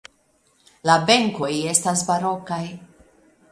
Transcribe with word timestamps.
La 0.91 0.95
benkoj 1.09 1.51
estas 1.75 2.03
barokaj. 2.11 2.61